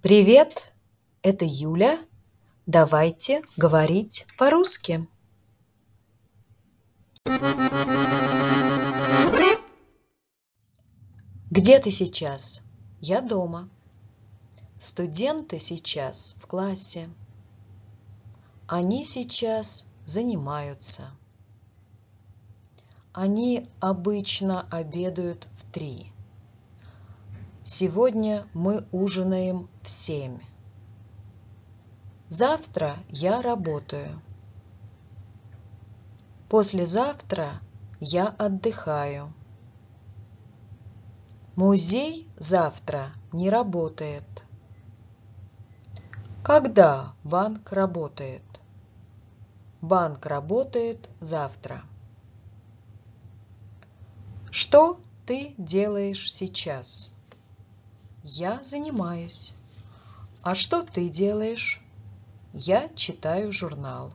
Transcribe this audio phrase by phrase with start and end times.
[0.00, 0.74] Привет,
[1.22, 1.98] это Юля.
[2.66, 5.08] Давайте говорить по-русски.
[11.50, 12.62] Где ты сейчас?
[13.00, 13.68] Я дома.
[14.78, 17.10] Студенты сейчас в классе.
[18.68, 21.10] Они сейчас занимаются.
[23.12, 26.12] Они обычно обедают в три.
[27.70, 30.38] Сегодня мы ужинаем в семь.
[32.30, 34.22] Завтра я работаю.
[36.48, 37.60] Послезавтра
[38.00, 39.34] я отдыхаю.
[41.56, 44.46] Музей завтра не работает.
[46.42, 48.62] Когда банк работает?
[49.82, 51.82] Банк работает завтра.
[54.50, 57.17] Что ты делаешь сейчас?
[58.30, 59.54] Я занимаюсь.
[60.42, 61.80] А что ты делаешь?
[62.52, 64.12] Я читаю журнал.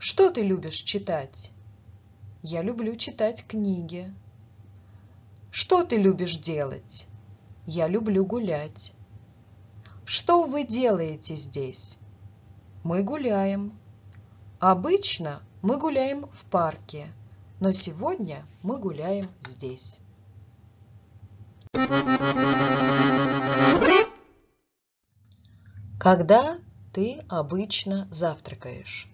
[0.00, 1.52] Что ты любишь читать?
[2.42, 4.12] Я люблю читать книги.
[5.52, 7.06] Что ты любишь делать?
[7.66, 8.94] Я люблю гулять.
[10.04, 12.00] Что вы делаете здесь?
[12.82, 13.78] Мы гуляем.
[14.58, 17.06] Обычно мы гуляем в парке,
[17.60, 20.00] но сегодня мы гуляем здесь.
[25.98, 26.58] Когда
[26.92, 29.10] ты обычно завтракаешь?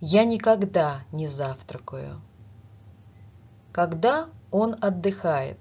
[0.00, 2.20] Я никогда не завтракаю.
[3.72, 5.58] Когда он отдыхает?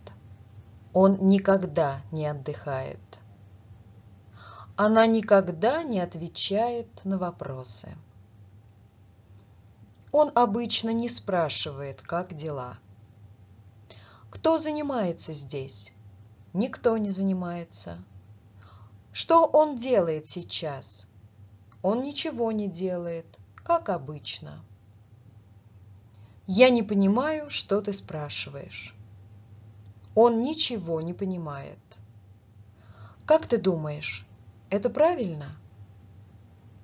[0.91, 2.99] Он никогда не отдыхает.
[4.75, 7.95] Она никогда не отвечает на вопросы.
[10.11, 12.77] Он обычно не спрашивает, как дела.
[14.29, 15.93] Кто занимается здесь?
[16.51, 17.97] Никто не занимается.
[19.31, 21.07] Что он делает сейчас?
[21.81, 24.61] Он ничего не делает, как обычно.
[26.47, 28.93] Я не понимаю, что ты спрашиваешь.
[30.15, 31.79] Он ничего не понимает.
[33.25, 34.27] Как ты думаешь,
[34.69, 35.55] это правильно?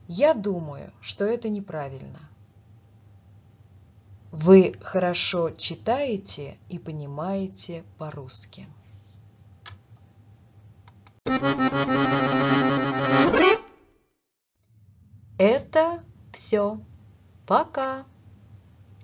[0.08, 2.22] Я думаю, что это неправильно.
[4.32, 8.66] Вы хорошо читаете и понимаете по-русски.
[15.38, 16.00] Это
[16.32, 16.80] все.
[17.46, 18.06] Пока.